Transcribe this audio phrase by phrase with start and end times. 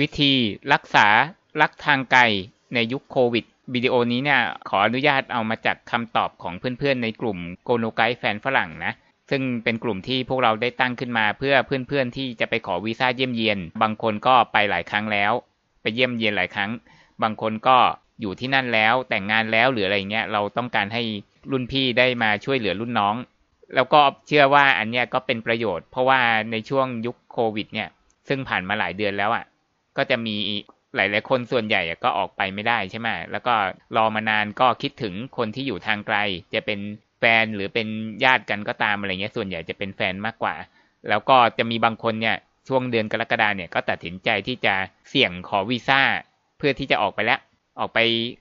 [0.00, 0.32] วิธี
[0.72, 1.06] รักษา
[1.60, 2.22] รักทางไกล
[2.74, 3.44] ในยุคโควิด
[3.74, 8.92] วิดีโอนี้เนี่ยขออนุญาตเอามาจากคำตอบของเพื่อนๆในกลุ่มโกโนไกแฟนฝรั่งนะ
[9.30, 15.32] ซึ่งเป็นกลุ่มที่พวกเราได้ตั้งขึ้นมาเพื่อเพื่อนๆที่จะไปขอวีซ่าเยี่ยมเยียน บางคนก็ไปหลายครั้งแล้ว
[15.82, 16.70] ไปเยี่ยมเยียนหลายครั้ง
[17.22, 17.76] บางคนก็
[18.20, 21.02] อยู่ที่นั่นแล้วแต่งงานแล้วหรืออะไรเงี้ยเราต้องการให้
[21.50, 23.14] รุ่นพี่ได้มาช่วยเหลือรุ่นน้อง
[23.74, 26.20] แล้วก็เชื่อว่าอันเนี้ยก็เป็นประโยชน์ เพราะว่า
[26.50, 27.88] ในช่วงยุคโควิดเนี่ย
[28.28, 29.44] ซึ่งผ่านมาหลายเดือนแล้วอะ่ะ
[29.96, 30.36] ก็จะมี
[30.96, 33.54] หลาย ๆ คนส่วนใหญ่ก็ออกไปไม่ได้ใช่ไหมแล้วก็
[33.96, 36.16] รอมานานก็คิดถึงคนที่อยู่ทางไกล
[36.54, 36.80] จะเป็น
[37.20, 37.88] แฟนหรือเป็น
[38.24, 40.54] ญาติกันก็ตามอะไรเงี้ยส่วนใหญ่จะเป็นแฟนมากกว่า
[41.08, 42.36] แล้วก็จะมีบางคนเนี่ย
[42.68, 44.74] ช่วงเดือนกรกฎาเนี่ยก็ตัดสินใจที่จะ
[45.10, 46.00] เสี่ยงขอวีซ่า
[46.58, 47.40] เพื่อที่จะออกไปแล้ว
[47.80, 47.98] ออกไป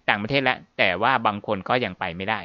[0.09, 2.41] ต่างประเทศแล้ว แต่ว่าบางคนก็ยังไปไม่ได้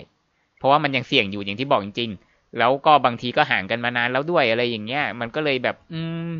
[0.58, 6.30] เพราะว่ามันยังเสี่ยงอยู่อย่างที่บอกจริง ๆ แล้วก็บางทีก็ห่างกันมานานแล้วด้วยอะไรอย่างเงี้ย มันก็เลยแบบ อืม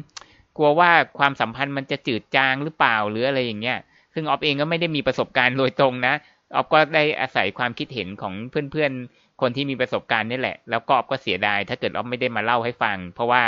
[0.56, 3.78] กลัวว่าความสัมพันธ์มันจะจืดจางหรือเปล่าหรืออะไรอย่างเงี้ย
[4.14, 6.14] ซึ่งออฟเองก็ไม่ได้มีประสบการณ์โดยตรงนะ
[6.55, 13.42] ออฟก็ได้อาศัยความคิดเห็นของเพื่อนๆ คนที่มีประสบการณ์นี่แหละ แล้วก็ออฟก็เสียดายถ้าเกิดออฟไม่ได้มาเล่าให้ฟัง เพราะว่า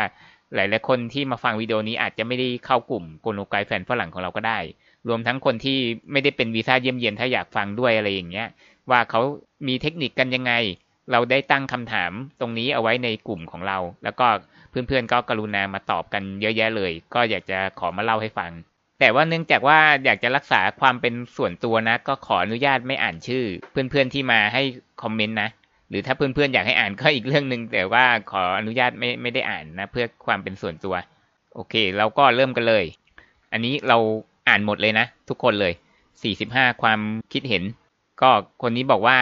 [0.55, 4.59] หลายๆคนที่มาฟังวิดีโอนี้อาจจะไม่ได้เข้ากลุ่มโกโนไกแฟนฝรั่งของเราก็ได้
[5.09, 5.79] รวมทั้งคนที่
[6.13, 8.49] ไม่ได้เป็นวีซ่าเยี่ยมเยียนถ้าอยากฟังด้วยอะไรอย่างเงี้ย
[8.91, 9.21] ว่าเขา
[9.69, 10.53] มีเทคนิคกันยังไง
[11.13, 14.27] เราได้ตั้งคำถามตรงนี้เอาไว้ในกลุ่มของเรา แล้วก็
[14.71, 18.53] เพื่อนๆก็กรุณามาตอบกันเยอะแยะเลย ก็อยากจะขอมาเล่าให้ฟัง
[19.01, 24.63] แต่ว่าเนื่องจากว่าอยากจะรักษาความเป็นส่วนตัวนะ ก็ขออนุญาตไม่อ่านชื่อ เพื่อนๆที่มาให้
[25.03, 25.51] คอมเมนต์นะ
[25.91, 30.95] หรือถ้าเพื่อนๆอยากให้อ่านก็อีกเรื่องหนึ่งแต่ว่าขออนุญาตไม่ไม่ได้อ่านนะ เพื่อความเป็นส่วนตัว
[31.55, 32.85] โอเค เราก็เริ่มกันเลย
[33.53, 33.99] อันนี้เรา
[34.49, 35.73] อ่านหมดเลยนะ ทุกคนเลย
[36.27, 37.01] 45 ความ
[37.33, 37.63] คิดเห็น
[38.23, 38.31] ก็
[38.63, 39.19] คนนี้บอกว่า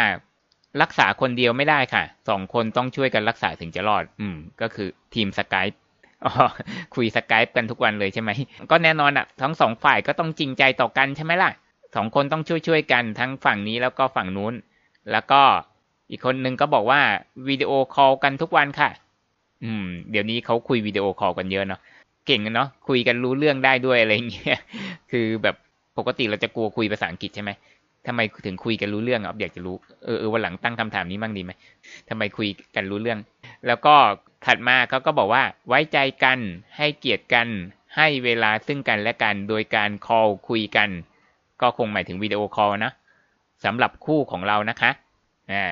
[0.82, 5.66] รักษาคนเดียวไม่ได้ค่ะ สองคนต้องช่วยกันรักษาถึงจะรอด อืม ก็คือทีม Skype
[6.94, 8.30] คุย Skype กันทุกวันเลยใช่ไหม
[8.70, 11.50] ก็แน่นอนอะ่ะ ทั้งสองฝ่ายก็ต้องจริงใจต่อกันใช่ไหมล่ะ
[11.97, 14.54] สองคนต้องช่วยช่วยกันทั้งฝั่งนี้แล้วก็ฝั่งนู้น
[15.12, 15.42] แล้วก็
[16.10, 17.00] อีกคนนึงก็บอกว่า
[17.48, 18.91] วิดีโอคอลกันทุกวันค่ะ
[19.64, 21.81] อืม เดี๋ยวนี้เขาคุยวิดีโอคอลกันเยอะเนาะ
[22.26, 24.58] เก่งเนาะ คุยกันรู้เรื่องได้ด้วยอะไรเงี้ย
[25.10, 25.56] คือแบบ
[25.98, 27.50] ปกติเราจะกลัวคุยภาษาอังกฤษใช่ไหม
[28.06, 31.53] ทำไมถึงคุยกันรู้เรื่องอะอยากจะรู้เออเออวันหลังตั้งคำถามนี้มั่งดีไหม
[32.09, 33.19] ทำไมคุยกันรู้เรื่อง
[33.67, 33.94] แล้วก็
[34.47, 36.39] ถัดมาเขาก็บอกว่า ไว้ใจกัน
[36.77, 37.49] ให้เกียรติกัน
[37.97, 40.89] ให้เวลาซึ่งกันและกัน โดยการ call คุยกัน
[41.61, 42.93] ก็คงหมายถึงวิดีโอคอลนะ
[43.65, 44.91] สำหรับคู่ของเรานะคะ
[45.53, 45.65] อ่า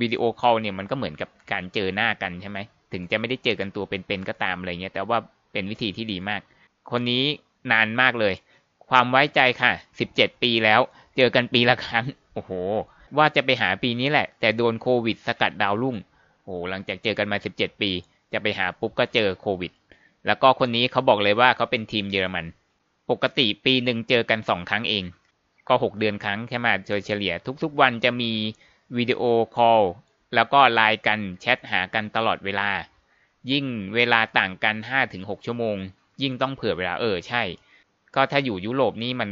[0.00, 2.58] วิดีโอคอลเนี่ยมันก็เหมือนกับการเจอหน้ากันใช่ไหม
[2.92, 5.18] ถึงจะไม่ได้เจอกันตัวเป็นๆก็ตามอะไรเงี้ยแต่ว่า
[5.52, 6.40] เป็นวิธีที่ดีมาก
[6.90, 7.24] คนนี้
[7.72, 8.34] นานมากเลย
[8.88, 9.72] ความไว้ใจค่ะ
[10.08, 10.80] 17 ปีแล้ว
[11.20, 12.50] เจอกันปีละครั้ง โอ้โห
[13.18, 15.96] ว่าจะไปหาปีนี้แหละ แต่โดนโควิดสกัดดาวรุ่ง
[16.44, 17.90] โอ้หลังจากเจอกันมา 17 ปี
[18.32, 19.72] จะไปหาปุ๊บก็เจอโควิด
[20.26, 22.46] แล้วก็คนนี้เขาบอกเลยว่าเขาเป็นทีมเยอรมัน
[23.10, 25.04] ปกติปีหนึ่งเจอกันสองครั้งเอง
[25.68, 28.32] ก็ 6 เดือนครั้งแค่มาโดยเฉลี่ย ทุกๆวันจะมี
[28.96, 29.22] วิดีโอ
[29.56, 29.82] คอล
[30.34, 32.68] แล้วก็ไลน์กันแชทหากันตลอดเวลา
[33.50, 35.76] ยิ่งเวลาต่างกันห้าถึงหกชั่วโมง
[36.22, 37.42] ยิ่งต้องเผื่อเวลาเออใช่
[38.14, 39.30] ก็ถ้าอยู่ยุโรปนี่มัน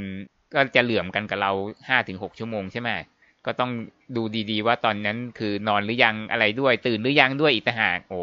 [0.57, 1.53] ก็จะเหลื่อมกันกับเรา
[1.89, 2.91] ห้าถึงหกชั่วโมงใช่ไหม
[3.47, 3.71] ก็ต้อง
[4.17, 8.21] ดูดีๆ ว่าตอนนั้นคือนอนหรือยังอะไรด้วย ตื่นหรือยังด้วยอีกต่างหากโอ้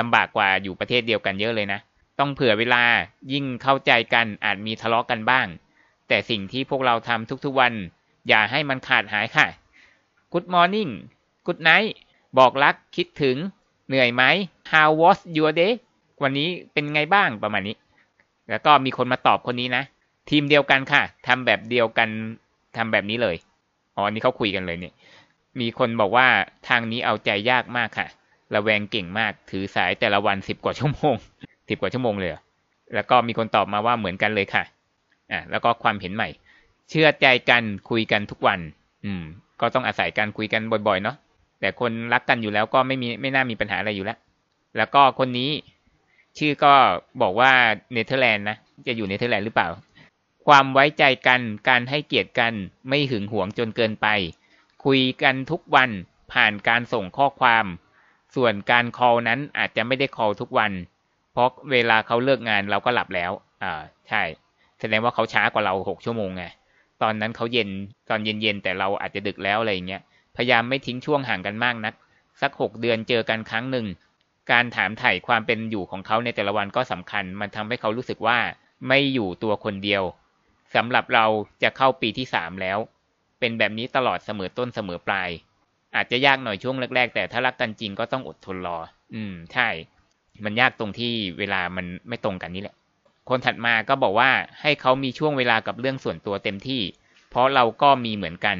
[0.00, 1.80] ลำบากกว่าอยู่ประเทศเดียวกันเยอะเลยนะ
[2.18, 2.82] ต้องเผื่อเวลา
[3.32, 5.46] ยิ่งเข้าใจกันอาจมีทะเลาะกกันบ้าง
[6.08, 7.72] แต่สิ่งที่พวกเราทำทุกๆวัน
[8.28, 9.46] อย่าให้มันขาดหายค่ะ
[10.32, 10.90] Good morning
[11.46, 11.90] Good night
[12.38, 13.36] บอกรักคิดถึง
[13.88, 14.22] เหนื่อยไหม
[14.70, 15.72] How was your day
[16.22, 17.76] วันนี้เป็นไงบ้างประมาณนี้
[18.50, 19.84] แล้วก็มีคนมาตอบคนนี้นะ
[20.30, 22.08] ทีมเดียวกันค่ะทำแบบเดียวกัน
[22.76, 23.36] ทำแบบนี้เลย
[23.96, 24.94] อ๋อนี่เขาคุยกันเลยเนี่ย
[25.60, 26.26] มีคนบอกว่า
[26.68, 28.08] ทางนี้เอาใจยากมากค่ะ
[28.54, 31.14] ระแวงเก่งมากถือสายแต่ละวันสิบกว่าชั่วโมง
[31.68, 32.30] สิบกว่าชั่วโมงเลย
[32.94, 34.64] แล้วก็มีคนตอบมาว่าเหมือนกันเลยค่ะ
[35.32, 36.28] อะแล้วก็ความเห็นใหม่
[36.90, 38.60] เชื่อใจกันคุยกันทุกวัน
[39.04, 39.22] อืม
[39.60, 41.16] ก็ต้องอาศัยการคุยกันบ่อยๆเนาะ
[41.60, 44.18] แต่คนรักกันอยู่แล้วก็ไม่มีไม่น่ามีปัญหาอะไรอยู่แล้ว
[44.76, 45.50] แล้วก็คนนี้
[46.38, 46.72] ชื่อก็
[47.22, 47.50] บอกว่า
[47.92, 48.56] เนเธอร์แลนด์นะ
[48.86, 49.68] จะอยู่เนเธอร์แลนด์หรือเปล่า
[50.48, 52.54] ความไว้ใจกัน การให้เกียรติกัน
[52.88, 54.06] ไม่หึงหวงจนเกินไป
[54.84, 55.90] คุยกันทุกวัน
[56.32, 57.66] ผ่านการส่งข้อความ
[58.34, 60.72] ส่วนการ call นั้นอาจจะไม่ได้ call ทุกวัน
[61.32, 63.72] เพราะเวลาเขาเลิกงานเราก็หลับแล้ว อ่า
[64.08, 64.22] ใช่
[64.80, 66.44] แสดงว่าเขาช้ากว่าเราหกชั่วโมงไง
[67.02, 67.68] ตอนนั้นเขาเย็น
[68.10, 70.02] ตอนเย็นๆแต่เราอาจจะดึกแล้วอะไรอย่างเงี้ย
[70.36, 71.94] พยายามไม่ทิ้งช่วงห่างกันมากนัก
[72.40, 73.86] สักหกเดือนเจอกันครั้งหนึ่ง
[74.50, 78.38] การถามถ่ายความเป็นอยู่ของเขาในแต่ละวันก็สำคัญ มันทำให้เขารู้สึกว่า
[78.88, 80.02] ไม่อยู่ตัวคนเดียว
[80.74, 81.26] สำหรับเรา
[81.62, 82.78] จะเข้าปีที่สามแล้ว
[83.40, 85.30] เป็นแบบนี้ตลอดเสมอต้นเสมอปลาย
[85.96, 88.78] อาจจะยากหน่อยช่วงแรก ๆ แต่ถ้ารักกันจริงก็ต้องอดทนรอ
[89.14, 89.68] อืม ใช่
[90.44, 92.76] มันยากตรงที่เวลามันไม่ตรงกันนี่แหละ
[93.28, 94.30] คนถัดมาก็บอกว่า
[94.62, 96.82] ให้เขามีช่วงเวลากับเรื่องส่วนตัวเต็มที่
[97.30, 98.56] เพราะเราก็มีเหมือนกัน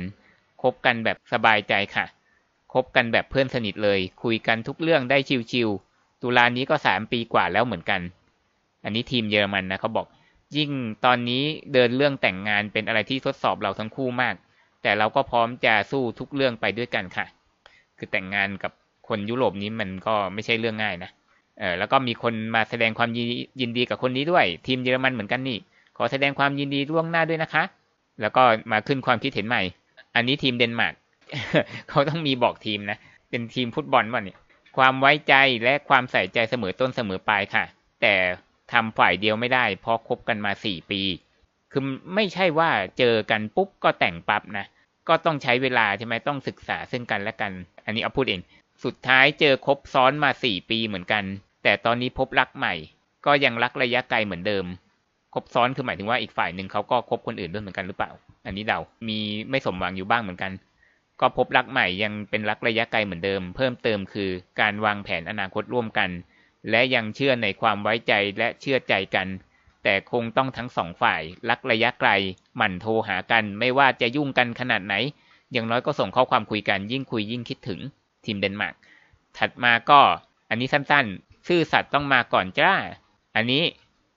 [0.62, 2.06] คบกันแบบสบายใจค่ะ
[2.72, 5.18] คบกันแบบเพื่อนสนิทเลย คุยกันทุกเรื่องได้
[5.52, 8.00] ชิวๆตุลานี้ก็สามปีกว่าแล้วเหมือนกัน
[8.84, 10.06] อันนี้ทีมเยอรมันนะเขาบอก
[10.56, 10.70] ยิ่ง
[11.04, 11.42] ตอนนี้
[11.72, 14.34] เดินเรื่องแต่งงานเป็นอะไรที่ทดสอบเราทั้งคู่มาก
[14.82, 17.26] แต่เราก็พร้อมจะสู้ทุกเรื่องไปด้วยกันค่ะ
[17.98, 18.72] คือแต่งงานกับ
[19.08, 21.10] คนยุโรปนี้มันก็ไม่ใช่เรื่องง่ายนะ
[21.58, 23.10] เออแล้วก็มีคนมาแสดงความ
[23.60, 25.58] ยินดีกับคนนี้ด้วย ทีมเยอรมันเหมือนกันนี่
[25.96, 27.62] ขอแสดงความยินดีล่วงหน้าด้วยนะคะ
[28.20, 28.42] แล้วก็
[28.72, 29.62] มาขึ้นความคิดเห็นใหม่
[30.14, 30.94] อันนี้ทีมเดนมาร์ก
[31.88, 32.98] เขาต้องมีบอกทีมนะ
[33.30, 34.38] เป็นทีมฟุตบอลว่ะเนี่ย
[34.76, 35.34] ความไว้ใจ
[35.64, 37.64] และความใส่ใจเสมอต้นเสมอปลายค่ะ
[38.00, 38.14] แต่
[38.72, 41.00] ทำฝ่ายเดียวไม่ได้ เพราะคบกันมาสี่ปี
[41.72, 41.82] คือ
[42.14, 44.66] ไม่ใช่ว่าเจอกันปุ๊บก็แต่งปั๊บนะ
[45.08, 47.52] ก็ต้องใช้เวลาใช่ไหมต้องศึกษาซึ่งกันและกัน
[47.84, 48.40] อันนี้เอาพูดเอง
[48.84, 51.24] สุดท้ายเจอคบซ้อนมาสี่ปีเหมือนกัน
[51.62, 52.74] แต่ตอนนี้พบรักใหม่
[53.26, 54.64] ก็ยังรักระยะไกลเหมือนเดิม
[55.34, 58.10] คบซ้อนคือหมายถึงว่าอีกฝ่ายหนึ่งเขาก็คบคนอื่นด้วยเหมือนกันหรือเปล่า
[58.46, 59.18] อันนี้เดา มี
[59.50, 60.52] ไม่สมหวังอยู่บ้างเหมือนกัน
[61.20, 64.30] ก็พบรักใหม่ยังเป็นรักระยะไกลเหมือนเดิม เพิ่มเติมคือ
[64.60, 66.10] การวางแผนอนาคตร่วมกัน
[66.70, 69.28] และยังเชื่อในความไว้ใจและเชื่อใจกัน
[69.84, 72.10] แต่คงต้องทั้งสองฝ่ายรักระยะไกล
[72.56, 74.94] หมั่นโทรหากันไม่ว่าจะยุ่งกันขนาดไหน
[75.52, 77.80] อย่างน้อยก็ส่งข้อความคุยกันยิ่งคุยยิ่งคิดถึง
[78.24, 78.74] ทีมเดนมาร์ก
[79.38, 80.00] ถัดมาก็
[80.50, 82.72] อันนี้สั้นๆ ซื่อสัตย์ต้องมาก่อนจ้า
[83.36, 83.62] อันนี้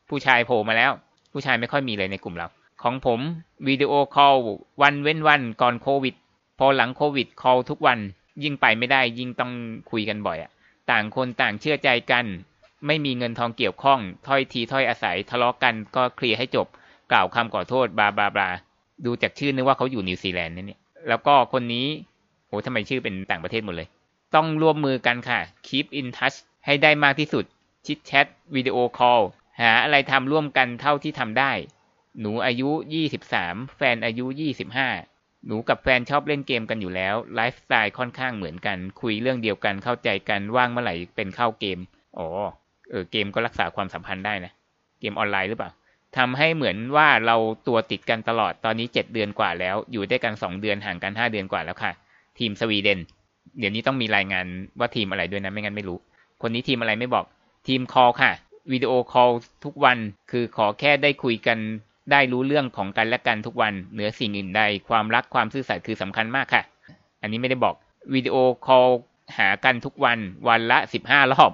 [0.10, 0.92] ผู้ชายโผล่มาแล้ว
[1.32, 2.48] ผู้ชายไม่ค่อยมีเลยในกลุ่มเรา
[2.84, 3.20] ของผม
[3.68, 4.36] วิดีโอคอล
[4.82, 6.16] วันเว้นวันก่อนโควิด
[6.60, 8.00] พอหลังโควิด call ทุกวัน
[8.44, 9.52] ยิ่งไปไม่ได้ยิ่งต้อง
[9.92, 10.52] คุยกันบ่อยอะ
[10.92, 12.26] ต่างคนต่างเชื่อใจกัน
[12.88, 16.68] ไม่มีเงินทองเกี่ยวข้อง ถ้อยทีถ้อยอาศัยทะเลาะกันก็เคลียร์ให้จบ
[17.12, 18.50] กล่าวคำขอโทษบาบาบา
[19.06, 21.88] ดูจากชื่อนึกว่าเขาอยู่นิวซีแลนด์นี่เนี่ยแล้วก็คนนี้
[22.48, 23.88] โหทำไมชื่อเป็นต่างประเทศหมดเลย
[24.36, 27.46] ต้องร่วมมือกันค่ะ keep in touch ให้ได้มากที่สุด
[27.86, 29.20] chit chat วิดีโอคอล
[29.62, 31.52] หาอะไรทำร่วมกันเท่าที่ทำได้
[32.20, 32.70] หนูอายุ
[33.24, 34.26] 23 แฟนอายุ
[34.78, 41.80] 25 หนูกับแฟนชอบเล่นเกมกันอยู่แล้ว ไลฟ์สไตล์ค่อนข้างเหมือนกัน คุยเรื่องเดียวกันเข้าใจกันว่างเมื่อไหร่เป็นเข้าเกม
[42.18, 42.28] อ๋อ
[42.90, 44.52] เออเกมก็รักษาความสัมพันธ์ได้นะ
[45.00, 45.72] เกมออนไลน์หรือเปล่า
[46.18, 47.36] ทำให้เหมือนว่าเรา
[47.68, 51.92] ตัวติดกันตลอดตอนนี้7เดือนกว่าแล้ว อยู่ได้กัน2เดือนห่างกัน5เดือนกว่าแล้วค่ะ
[52.40, 53.00] ทีมสวีเดน
[53.60, 54.46] เดี๋ยวนี้ต้องมีรายงาน
[54.80, 55.98] ว่าทีมอะไรด้วยนะไม่งั้นไม่รู้
[56.42, 57.26] คนนี้ทีมอะไรไม่บอก
[57.68, 58.32] ทีม call ค่ะ
[58.72, 59.30] วิดีโอคอล
[59.64, 59.98] ทุกวัน
[60.32, 61.58] คือขอแค่ได้คุยกัน
[62.12, 66.64] ได้รู้เรื่องของกันและกันทุกวันเหนือสิ่งอื่นใด ความรักความซื่อสัตย์คือสำคัญมากค่ะ
[67.22, 67.76] อันนี้ไม่ได้บอก
[68.14, 68.88] วิดีโอคอล
[69.38, 71.52] หากันทุกวันวันละสิบห้ารอบ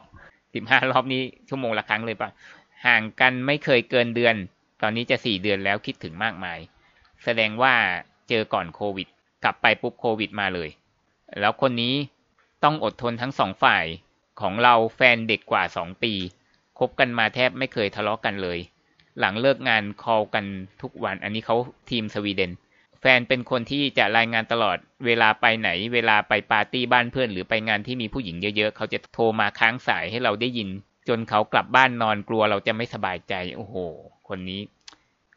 [0.55, 2.29] สิบห้ารอบนี้ชั่วโมงละครั้งเลยปะ
[2.85, 4.35] ห่างกันไม่เคยเกินเดือน
[4.81, 6.59] ตอนนี้จะสี่เดือนแล้วคิดถึงมากมาย
[7.23, 7.73] แสดงว่า
[8.29, 9.07] เจอก่อนโควิด
[9.43, 10.69] กลับไปปุ๊บโควิดมาเลย
[11.39, 11.95] แล้วคนนี้
[12.63, 13.85] ต้องอดทนทั้งสองฝ่าย
[14.41, 16.13] ของเราแฟนเด็กกว่าสองปี
[16.79, 18.59] คบกันมาแทบไม่เคยทะเลาะกกันเลย
[19.19, 20.45] หลังเลิกงานคอลกัน
[20.81, 21.55] ทุกวัน อันนี้เขา
[21.89, 22.51] ทีมสวีเดน
[23.01, 30.69] แฟนเป็นคนที่จะรายงานตลอดเวลาไปไหน เวลาไปปาร์ตี้บ้านเพื่อน หรือไปงานที่มีผู้หญิงเยอะๆ เขาจะโทรมาค้างสายให้เราได้ยิน
[31.07, 33.75] จนเขากลับบ้านนอนกลัวเราจะไม่สบายใจ โอ้โห
[34.29, 34.61] คนนี้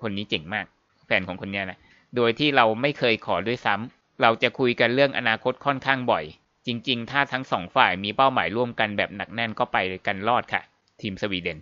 [0.02, 0.66] คนนี้เจ๋งมาก
[1.06, 1.78] แฟนของคนนี้นะ
[2.16, 6.24] โดยที่เราไม่เคยขอด้วยซ้ำเราจะคุยกันเรื่องอนาคตค่อนข้างบ่อย
[6.66, 9.76] จริง ๆ ถ้าทั้งสองฝ่ายมีเป้าหมายร่วมกันแบบหนักแน่นก็ไป
[10.06, 10.62] กันรอดค่ะ
[11.00, 11.58] ทีมสวีเดน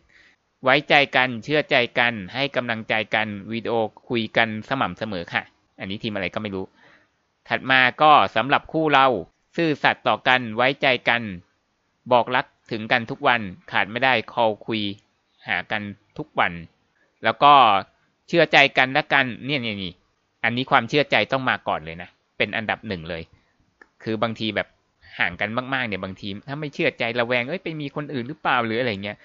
[0.64, 3.74] ไว้ใจกันเชื่อใจกัน ให้กำลังใจกันวิดีโอ
[4.08, 5.42] คุยกันสม่ำเสมอค่ะ
[5.78, 6.64] อันนี้ทีมอะไรก็ไม่รู้
[7.48, 9.06] ถัดมาก็สำหรับคู่เรา
[9.56, 11.22] ซื่อสัตย์ต่อกันไว้ใจกัน
[12.12, 13.40] บอกรักถึงกันทุกวัน
[13.72, 14.82] ขาดไม่ได้คอลคุย
[15.48, 15.82] หากัน
[16.18, 16.52] ทุกวัน
[17.24, 17.52] แล้วก็
[18.28, 19.92] เชื่อใจกันและกันเนี่ยนี่
[20.44, 23.22] อันนี้ความเชื่อใจต้องมาก่อนเลยนะเป็นอันดับหนึ่งเลย
[24.02, 24.68] คือบางทีแบบ
[25.18, 29.16] ห่างกันมากๆเนี่ยบางที ถ้าไม่เชื่อใจระแวงเอ้ยไปมีคนอื่นหรือเปล่าหรืออะไรเงี้ย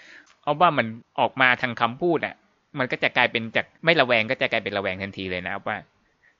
[0.44, 0.88] เอาว่ามัน
[1.20, 2.36] ออกมาทางคำพูดอะ
[2.78, 5.78] มันก็จะกลายเป็นจากไม่ระแวงก็จะกลายเป็นระแวงทันทีเลยนะว่า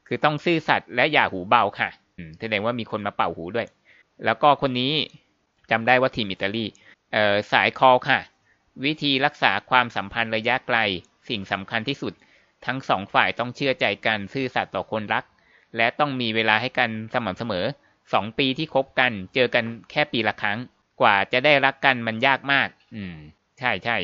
[0.08, 1.90] คือต้องซื่อสัตย์และอย่าหูเบาค่ะ
[2.40, 3.68] แสดงว่ามีคนมาเป่าหูด้วย
[4.26, 4.94] แล้วก็คนนี้
[5.72, 6.66] จำได้ว่าทีมอิตาลี
[7.14, 8.20] เอ่อสายคอค่ะ
[8.86, 10.78] วิธีรักษาความสัมพันธ์ระยะไกล
[11.30, 12.14] สิ่งสำคัญที่สุด
[12.66, 15.24] ทั้งสองฝ่ายต้องเชื่อใจกันซื่อสัตย์ต่อคนรัก
[15.78, 17.66] และต้องมีเวลาให้กันสม่ำเสมอ
[18.14, 20.58] สองปีที่คบกัน เจอกันแค่ปีละครั้ง
[21.02, 23.16] กว่าจะได้รักกันมันยากมาก อืม
[23.60, 23.98] ใช่ใช่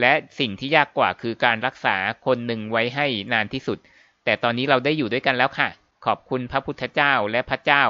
[0.00, 3.78] และสิ่งที่ยากกว่าคือการรักษาคนหนึ่งไว้ให้นานที่สุด
[4.24, 5.68] แต่ตอนนี้เราได้อยู่ด้วยกันแล้วค่ะ
[6.06, 7.84] ขอบคุณพระพุทธเจ้าและพระเจ้า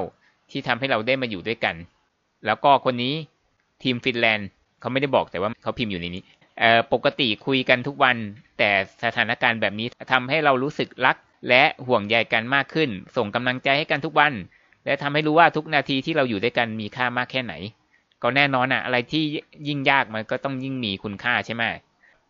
[0.50, 1.76] ที่ทำให้เราได้มาอยู่ด้วยกัน
[2.46, 3.14] แล้วก็คนนี้
[3.82, 4.48] ทีมฟินแลนด์
[4.80, 6.22] เขาไม่ได้บอกแต่ว่าเขาพิมพ์อยู่ในนี้
[6.92, 8.16] ปกติคุยกันทุกวัน
[8.58, 8.70] แต่
[9.04, 11.16] สถานการณ์แบบนี้ทำให้เรารู้สึกรัก
[11.48, 14.32] และห่วงใยกันมากขึ้น ส่งกำลังใจให้กันทุกวัน
[14.84, 17.54] และทำให้รู้ว่าทุกนาทีที่เราอยู่ด้วยกันมีค่ามากแค่ไหน
[18.22, 19.22] ก็แน่นอนอะอะไรที่
[19.68, 21.64] ยิ่งยากมันก็ต้องยิ่งมีคุณค่าใช่ไหม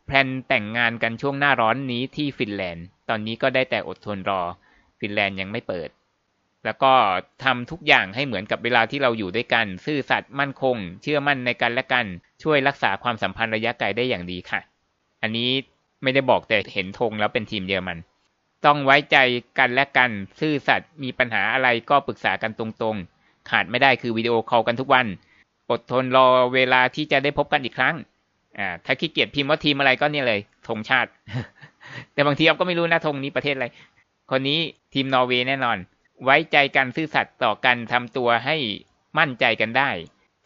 [0.06, 4.42] plan แต่งงานกันช่วงหน้าร้อนนี้ที่ฟินแลนด์ ตอนนี้ก็ได้แต่อดทนรอ
[5.00, 5.88] ฟินแลนด์ยังไม่เปิด
[6.64, 6.92] แล้วก็
[7.44, 12.06] ทำทุกอย่างให้เหมือนกับเวลาที่เราอยู่ด้วยกัน ซื่อสัตย์มั่นคง เชื่อมั่นในกันและกัน
[12.42, 14.60] ช่วยรักษาความสัมพันธ์ระยะไกลได้อย่างดีค่ะ
[15.22, 15.50] อันนี้
[16.02, 17.98] ไม่ได้บอกแต่เห็นธงแล้วเป็นทีมเยอรมัน
[18.66, 19.16] ต้องไว้ใจ
[19.58, 25.06] กันและกัน ซื่อสัตย์มีปัญหาอะไรก็ปรึกษากันตรงๆ ขาดไม่ได้คือวิดีโอคอลกันทุกวัน
[25.70, 27.94] อดทนรอเวลาที่จะได้พบกันอีกครั้ง
[28.58, 31.10] อ่า ถ้าขี้เกียจพิมพ์ว่าทีมอะไรก็เนี่ยเลยธงชาติ
[32.12, 33.66] แต่บางทีเราก็ไม่รู้นะธงนี้ประเทศอะไร
[34.30, 34.60] คนนี้
[34.94, 35.78] ทีมนอร์เวย์แน่นอน
[36.24, 38.56] ไว้ใจกันซื่อสัตย์ต่อกันทำตัวให้
[39.18, 39.90] มั่นใจกันได้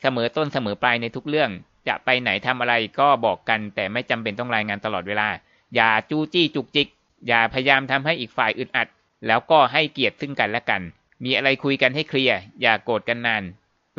[0.02, 1.50] เสมอต้นเสมอปลายในทุกเรื่อง
[1.88, 5.28] จะไปไหนทำอะไรก็บอกกัน แต่ไม่จำเป็นต้องรายงานตลอดเวลา
[5.74, 6.88] อย่าจู้จี้จุกจิก
[7.28, 8.88] อย่าพยายามทำให้อีกฝ่ายอึดอัด
[9.26, 10.82] แล้วก็ให้เกียรติซึ่งกันและกัน
[11.24, 13.42] มีอะไรคุยกันให้เคลียร์ อย่าโกรธกันนาน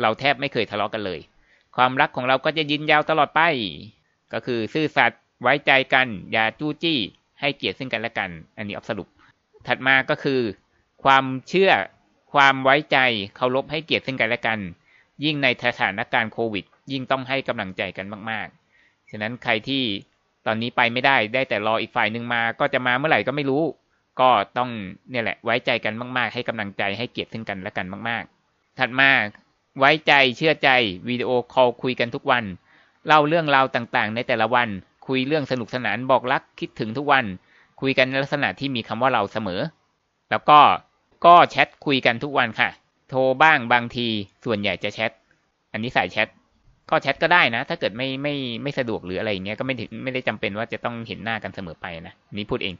[0.00, 1.20] เราแทบไม่เคยทะเลาะกันเลย
[1.76, 3.40] ความรักของเราก็จะยืนยาวตลอดไป
[4.32, 6.98] ก็คือซื่อสัตย์ไว้ใจกัน อย่าจู้จี้
[7.40, 9.08] ให้เกียรติซึ่งกันและกัน อันนี้อสรุป
[9.66, 10.40] ถัดมาก็คือ
[11.04, 11.70] ความเชื่อ
[12.32, 12.98] ความไว้ใจ
[13.36, 14.58] เคารพให้เกียรติซึ่งกันและกัน
[15.24, 19.82] ยิ่งในสถานการณ์โควิด ยิ่งต้องให้กำลังใจกันมากๆ ฉะนั้นใครที่
[20.46, 23.62] ตอนนี้ไปไม่ได้ได้แต่รออีกฝ่ายหนึ่งมาก็จะมาเมื่อไหร่ก็ไม่รู้
[24.20, 24.70] ก็ต้อง
[25.10, 29.10] เนี่ยแหละไว้ใจกันมาก ๆ ให้กำลังใจให้เกียรติซึ่งกันและกันมาก ๆ ถัดมา
[29.78, 30.70] ไว้ใจเชื่อใจ
[31.08, 32.44] วิดีโอคอลคุยกันทุกวัน
[33.06, 34.68] เล่าเรื่องราวต่างๆ ในแต่ละวัน
[35.06, 37.24] คุยเรื่องสนุกสนานบอกรักคิดถึงทุกวัน
[37.80, 39.60] คุยกันในลักษณะที่มีคำว่าเราเสมอ
[40.30, 40.60] แล้วก็
[41.26, 42.68] ก็แชทคุยกันทุกวันค่ะ
[43.08, 44.06] โทรบ้างบางที
[44.44, 45.10] ส่วนใหญ่จะแชท
[45.72, 46.28] อันนี้สายแชท
[46.90, 52.74] ก็แชทก็ได้นะ ถ้าเกิดไม่ไม่ไม่สะดวกหรืออะไรเงี้ยก็ไม่ถึงไม่ได้จำเป็นว่าจะต้องเห็นหน้ากันเสมอไปนะนี่พูดเอง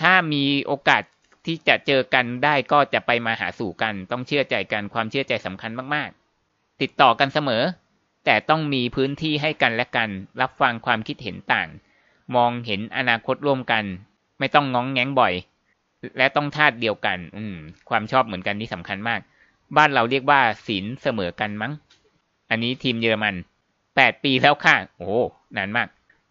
[0.00, 1.02] ถ้ามีโอกาส
[1.46, 6.10] ที่จะเจอกันได้ก็จะไปมาหาสู่กัน ต้องเชื่อใจกันความเชื่อใจสำคัญมาก
[6.80, 7.62] ติดต่อกันเสมอ
[8.24, 10.10] แต่ต้องมีพื้นที่ให้กันและกัน
[10.40, 11.68] รับฟังความคิดเห็นต่าง
[12.34, 13.84] มองเห็นอนาคตร่วมกัน
[14.38, 15.32] ไม่ต้องง้องแง้งบ่อย
[16.18, 17.56] และต้องธาตุเดียวกัน อืม
[17.88, 19.20] ความชอบเหมือนกันนี่สำคัญมาก
[19.76, 21.72] บ้านเราเรียกว่าศีลเสมอกันมั้ง
[22.50, 23.34] อันนี้ทีมเยอรมัน
[23.96, 25.10] แปดปีแล้วค่ะ โอ้
[25.56, 25.88] นานมาก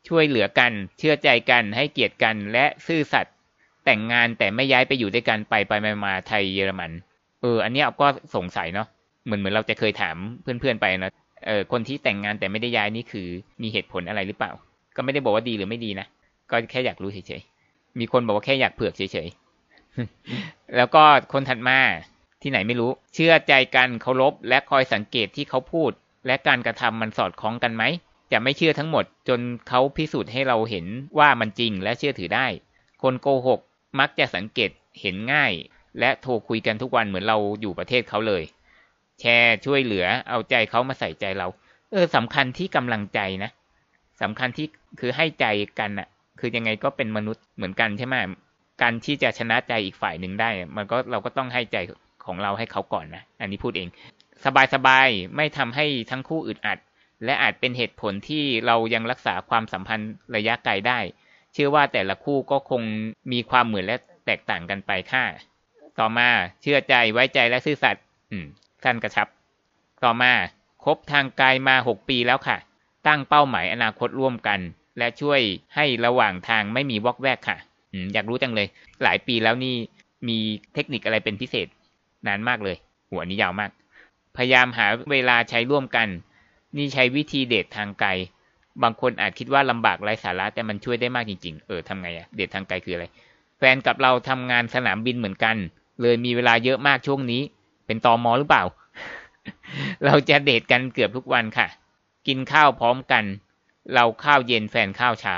[0.08, 3.36] ช่วยเหลือกัน เชื่อใจกัน ให้เกียรติกัน และซื่อสัตย์
[3.86, 6.92] แต่งงานแต่ไม่ย้ายไปอยู่ด้วยกันไปไปมามาไทยเยอรมัน
[7.42, 8.88] เออ อันนี้ก็สงสัยเนาะ
[9.26, 11.12] เหมือนเหมือนเราจะเคยถามเพื่อนๆไปนะ
[11.48, 13.28] เออคนที่แต่งงานแต่ไม่ได้ย้ายนี่คือ
[13.62, 14.52] มีเหตุผลอะไรหรือเปล่า
[14.96, 16.08] ก็ไม่ได้บอกว่าดีหรือไม่ดีนะ
[16.52, 21.80] ก็แค่อยากรู้เฉยๆมีคนบอกว่าแค่อยากเผือกเฉยๆแล้วก็คนถัดมา
[22.42, 25.92] ที่ไหนไม่รู้ เชื่อใจกันเคารพและคอยสังเกตที่เขาพูด
[26.28, 27.84] และการกระทำมันสอดคล้องกันไหม
[28.32, 30.86] จะไม่เชื่อทั้งหมด จนเขาพิสูจน์ให้เราเห็น
[31.20, 32.48] ว่ามันจริงและเชื่อถือได้
[33.04, 33.60] คนโกหก
[34.00, 34.70] มักจะสังเกต
[35.02, 35.54] เห็นง่าย
[36.00, 38.44] และโทรคุยกันทุกวันเหมือนเราอยู่ประเทศเขาเลย
[39.22, 41.48] แชร์ช่วยเหลือ เอาใจเขามาใส่ใจเรา
[41.92, 43.52] เออสำคัญที่กำลังใจนะ
[44.22, 44.68] สำคัญที่
[45.00, 45.46] คือให้ใจ
[45.80, 46.08] กันอะ
[46.40, 48.16] คือยังไงก็เป็นมนุษย์เหมือนกันใช่ไหม
[48.82, 51.78] การที่จะชนะใจอีกฝ่ายหนึ่งได้ มันก็เราก็ต้องให้ใจ
[52.26, 53.88] ของเราให้เขาก่อนนะ อันนี้พูดเอง
[54.74, 56.80] สบายๆ ไม่ทำให้ทั้งคู่อึดอัด
[57.26, 61.00] และอาจเป็นเหตุผลที่เรายังรักษาความสัมพันธ์ระยะไกลได้
[61.54, 62.82] เชื่อว่าแต่ละคู่ก็คง
[63.32, 65.24] มีความเหมือนและแตกต่างกันไปค่ะ
[66.00, 66.30] ต่อมา
[66.62, 68.46] เชื่อใจไว้ใจและซื่อสัตย์อืม
[68.84, 69.28] สั้นกระชับ
[70.04, 70.32] ต่อมา
[70.86, 72.58] คบทางไกลมาหกปีแล้วค่ะ
[73.08, 74.60] ตั้งเป้าหมายอนาคตร่วมกัน
[74.98, 75.42] และช่วย
[75.76, 77.58] ให้ระหว่างทางไม่มีวอกแวกค่ะ
[77.92, 78.68] อืมอยากรู้จังเลย
[79.04, 79.76] หลายปีแล้วนี่
[80.28, 80.38] มี
[80.74, 81.68] เทคนิคอะไรเป็นพิเศษ
[82.28, 82.78] นานมากเลย
[83.12, 83.72] หัวนี้ยาวมาก
[84.38, 86.08] พยายามหาเวลาใช้ร่วมกัน
[86.78, 88.10] นี่ใช้วิธีเดททางไกล
[88.84, 93.06] บางคนอาจคิดว่าลำบากไร้สาระแต่มันช่วยได้มากจริง ๆ เออทำไงอะเดททางไกลคืออะไร
[93.58, 95.56] แฟนกับเราทำงานสนามบินเหมือนกัน
[96.02, 97.42] เลยมีเวลาเยอะมากช่วงนี้
[97.90, 98.64] เป็นตอมอหรือเปล่า
[100.06, 101.68] เราจะเดทกันเกือบทุกวันค่ะ
[102.28, 103.24] กินข้าวพร้อมกัน
[103.94, 105.36] เราข้าวเย็นแฟนข้าวเช้า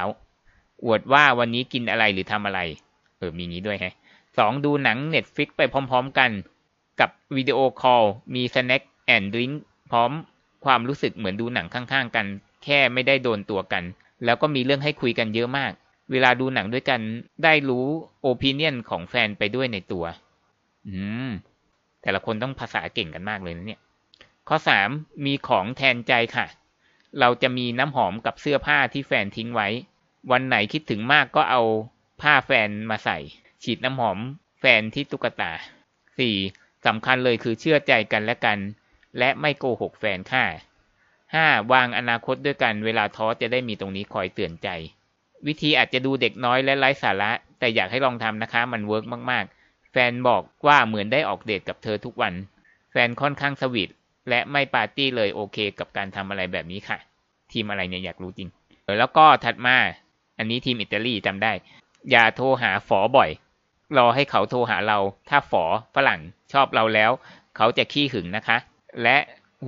[0.84, 2.60] อวดว่าวันนี้กินอะไรหรือทำอะไร
[3.18, 3.94] เออมีงี้ด้วยแฮะ
[4.38, 6.32] สองดูหนังเน็ตฟิกไปพร้อม ๆกัน
[7.00, 8.04] กับวิดีโอคอล
[8.36, 9.52] มี snack and drink
[9.92, 10.12] พร้อม
[10.66, 12.26] ความรู้สึกเหมือนดูหนังข้างๆกัน
[12.64, 13.84] แค่ไม่ได้โดนตัวกัน
[14.26, 15.72] แล้วก็มีเรื่องให้คุยกันเยอะมาก
[16.12, 17.02] เวลาดูหนังด้วยกัน
[17.44, 17.86] ได้รู้
[18.22, 20.06] opinion ของแฟนไปด้วยในตัว
[20.88, 20.96] อื
[21.28, 21.30] ม
[22.02, 23.82] แต่ละคนต้องภาษาเก่งกันมากเลยนะเนี่ย
[24.48, 24.90] ข้อสาม
[25.26, 26.46] มีของแทนใจค่ะ
[27.20, 29.68] เราจะมีน้ำหอมกับเสื้อผ้าที่แฟนทิ้งไว้
[30.32, 31.62] วันไหนคิดถึงมากก็เอา
[32.22, 33.18] ผ้าแฟนมาใส่
[33.64, 34.20] ฉีดน้ำหอม
[34.60, 35.52] แฟนที่ตุ๊กตา
[36.18, 36.36] สี่
[36.86, 38.60] สำคัญเลยคือเชื่อใจกันและกัน
[39.18, 40.46] และไม่โกหกแฟนค่ะ
[41.34, 44.70] ห้าวางอนาคตด้วยกันเวลาท้อจะได้มีตรงนี้คอยเตือนใจ
[45.48, 49.61] วิธีอาจจะดูเด็กน้อยและไร้สาระ แต่อยากให้ลองทำนะคะ มัน work มากๆ
[49.92, 52.34] แฟนบอกว่าเหมือนได้ออกเดทกับเธอทุกวัน
[52.92, 53.90] แฟนค่อนข้าง sweet
[54.30, 56.98] และไม่ปาร์ตี้เลยโอเคกับการทำอะไรแบบนี้ค่ะ
[57.52, 58.50] ทีมอะไรเนี่ยอยากรู้จริง
[59.00, 59.78] แล้วก็ถัดมา
[60.38, 61.54] อันนี้ทีมอิตาลีจำได้
[62.12, 63.30] อย่าโทรหาฝอบ่อย
[63.98, 65.64] รอให้เขาโทรหาเรา ถ้าฝอ
[65.96, 66.20] ฝรั่ง
[66.54, 67.12] ชอบเราแล้ว
[67.58, 68.58] เขาจะขี้หึงนะคะ
[69.04, 69.18] และ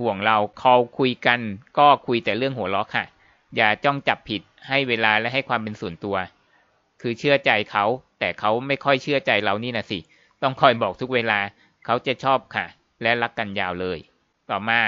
[0.00, 1.40] ห่วงเราคอลคุยกัน
[1.78, 3.04] ก็คุยแต่เรื่องหัวเราะค่ะ
[3.56, 6.16] อย่าจ้องจับผิดให้เวลาและให้ความเป็นส่วนตัว
[7.00, 7.84] คือเชื่อใจเขา
[8.18, 9.98] แต่เขาไม่ค่อยเชื่อใจเรานี่นะสิ
[10.44, 11.38] ต้องคอยบอกทุกเวลา
[11.84, 12.66] เขาจะชอบค่ะ
[13.02, 13.98] และรักกันยาวเลย
[14.50, 14.80] ต่อมา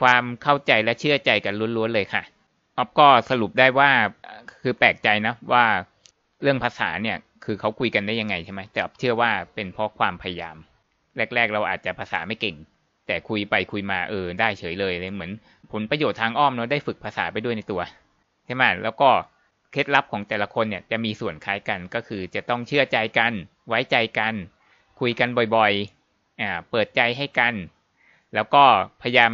[0.00, 2.22] ความเข้าใจและเชื่อใจกันล้วนๆเลยค่ะ
[2.76, 3.90] ออฟก็สรุปได้ว่า
[4.62, 5.64] คือแปลกใจนะว่า
[6.42, 10.56] เรื่องภาษาเนี่ยคือเขาคุยกันได้ยังไงใช่ไหมแต่ออฟเชื่อว่าเป็นเพราะความพยายาม
[11.16, 12.56] แรก ๆ เราอาจจะภาษาไม่เก่ง
[13.06, 15.32] แต่คุยไปคุยมาเออได้เฉยเลยเลยเหมือน
[15.72, 17.80] ผลประโยชน์ทางอ้อมเนาะได้ฝึกภาษาไปด้วยในตัว
[18.46, 19.10] ใช่ไหมแล้วก็
[19.72, 23.32] เคล็ดลับของแต่ละคนเนี่ยจะมีส่วนคล้ายกันก็คือจะต้องเชื่อใจกัน
[23.68, 24.34] ไว้ใจกัน
[25.00, 27.54] คุยกันบ่อยๆอ่าเปิดใจให้กัน
[28.34, 28.64] แล้วก็
[29.02, 29.32] พยายาม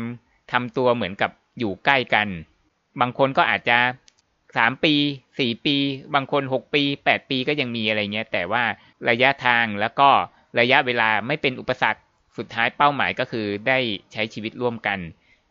[0.53, 2.29] ทำตัวเหมือนกับอยู่ใกล้กัน
[3.01, 3.79] บางคนก็อาจจะ
[4.57, 4.95] สามปี
[5.39, 5.77] สี่ปี
[6.15, 8.65] บางคนหกปีแปดปีก็ยังมีอะไรเงี้ย แต่ว่า
[9.09, 10.09] ระยะทางแล้วก็
[10.61, 12.01] ระยะเวลาไม่เป็นอุปสรรค
[12.37, 13.79] สุดท้ายเป้าหมายก็คือได้
[14.13, 14.99] ใช้ชีวิตร่วมกัน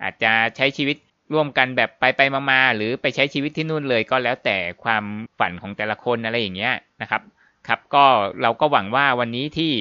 [0.03, 0.97] อาจจะใช้ชีวิต
[1.33, 5.03] ร่วมกันแบบไปไปมาๆหรือไปใช้ชีวิตที่นู่นเลยก็แล้วแต่ความ
[5.39, 7.21] ฝันของแต่ละคนอะไรอย่างเงี้ยนะครับ
[7.67, 8.05] ครับก็
[8.41, 9.71] เราก็หวังว่าวันนี้ที่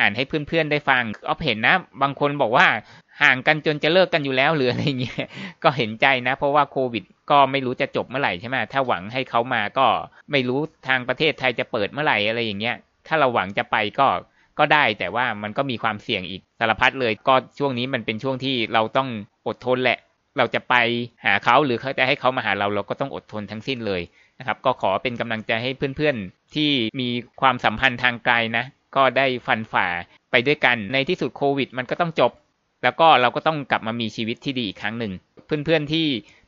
[0.00, 2.66] อ่านให้เพื่อนๆได้ฟังออฟเห็นนะ บางคนบอกว่า
[3.22, 5.22] ห่างกันจนจะเลิกกันอยู่แล้วหรืออะไรเงี้ย
[5.64, 9.86] ก็เห็นใจนะ เพราะว่าโควิด ก็ไม่รู้จะจบเมื่อไหร่ใช่ไหมถ้าหวังให้เขามาก็
[10.32, 12.76] ไม่รู้ทางประเทศไทยจะเปิดเมื่อไหร่อะไรอย่างเงี้ย
[13.06, 14.08] ถ้าเราหวังจะไปก็
[14.58, 19.08] ก็ได้แต่ว่ามันก็มีความเสี่ยงอีกสารพัดเลย ก็ช่วงนี้มันเป็นช่วงที่เราต้อง
[19.46, 19.98] อดทนแหละ
[20.38, 20.74] เราจะไป
[21.24, 24.02] หาเขาหรือเขาจะให้เขามาหาเราเราก็ต้องอดทนทั้งสิ้นเลย
[24.38, 27.08] นะครับ ก็ขอเป็นกำลังใจให้เพื่อนๆที่มี
[27.40, 28.64] ความสัมพันธ์ทางไกลนะ
[28.96, 29.86] ก็ได้ฟันฝ่า
[30.30, 32.32] ไปด้วยกัน ในที่สุดโควิด มันก็ต้องจบ
[32.82, 35.12] แล้วก็เราก็ต้องกลับมามีชีวิตที่ดีอีกครั้งหนึ่ง
[35.46, 36.06] เพื่อนๆที่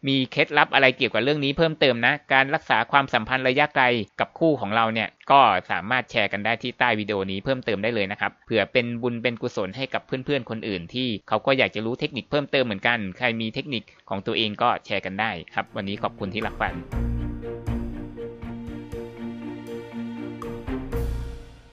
[0.08, 3.84] มีเคล็ดลับอะไรเกี่ยวกับเรื่องนี้เพิ่มเติมนะ การรักษาความสัมพันธ์ระยะไกล
[4.20, 16.75] กับคู่ของเราเนี่ย ก็สามารถแชร์กันได้ที่ใต้วิดีโอนี้เพิ่มเติมได้เลยนะครับ เผื่อเป็นบุญเป็นกุศลให้กับเพื่อนๆคนอื่น ที่เขาก็อยากจะรู้เทคนิคเพิ่มเติมเหมือนกัน ใครมีเทคนิคของตัวเองก็แชร์กันได้ครับ วันนี้ขอบคุณที่รับฟัง